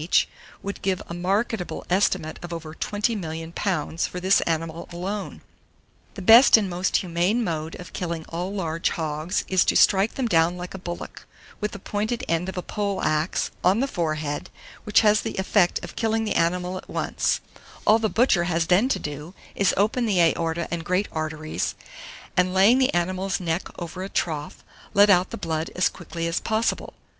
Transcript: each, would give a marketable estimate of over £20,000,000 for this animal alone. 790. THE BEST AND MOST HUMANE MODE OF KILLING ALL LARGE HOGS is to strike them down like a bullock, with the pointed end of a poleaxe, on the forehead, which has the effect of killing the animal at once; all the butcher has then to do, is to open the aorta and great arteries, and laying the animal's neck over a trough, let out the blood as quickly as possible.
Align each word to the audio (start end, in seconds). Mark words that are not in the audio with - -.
each, 0.03 0.27
would 0.63 0.81
give 0.81 0.99
a 1.07 1.13
marketable 1.13 1.85
estimate 1.87 2.39
of 2.41 2.51
over 2.51 2.73
£20,000,000 2.73 4.07
for 4.07 4.19
this 4.19 4.41
animal 4.47 4.89
alone. 4.91 5.41
790. 6.15 6.15
THE 6.15 6.21
BEST 6.23 6.57
AND 6.57 6.69
MOST 6.71 6.97
HUMANE 7.03 7.43
MODE 7.43 7.75
OF 7.75 7.93
KILLING 7.93 8.25
ALL 8.29 8.51
LARGE 8.51 8.89
HOGS 8.89 9.45
is 9.47 9.63
to 9.65 9.75
strike 9.75 10.15
them 10.15 10.27
down 10.27 10.57
like 10.57 10.73
a 10.73 10.79
bullock, 10.79 11.27
with 11.59 11.73
the 11.73 11.77
pointed 11.77 12.23
end 12.27 12.49
of 12.49 12.57
a 12.57 12.63
poleaxe, 12.63 13.51
on 13.63 13.79
the 13.79 13.87
forehead, 13.87 14.49
which 14.85 15.01
has 15.01 15.21
the 15.21 15.37
effect 15.37 15.79
of 15.85 15.95
killing 15.95 16.23
the 16.23 16.33
animal 16.33 16.77
at 16.79 16.89
once; 16.89 17.39
all 17.85 17.99
the 17.99 18.09
butcher 18.09 18.45
has 18.45 18.65
then 18.65 18.89
to 18.89 18.97
do, 18.97 19.35
is 19.53 19.69
to 19.69 19.77
open 19.77 20.07
the 20.07 20.19
aorta 20.19 20.67
and 20.71 20.83
great 20.83 21.09
arteries, 21.11 21.75
and 22.35 22.55
laying 22.55 22.79
the 22.79 22.91
animal's 22.95 23.39
neck 23.39 23.67
over 23.79 24.01
a 24.01 24.09
trough, 24.09 24.63
let 24.95 25.11
out 25.11 25.29
the 25.29 25.37
blood 25.37 25.69
as 25.75 25.89
quickly 25.89 26.25
as 26.25 26.39
possible. 26.39 26.95